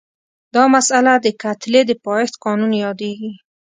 دا 0.55 0.63
مسئله 0.75 1.13
د 1.25 1.27
کتلې 1.41 1.81
د 1.89 1.91
پایښت 2.05 2.35
قانون 2.43 2.71
یادیږي. 2.83 3.31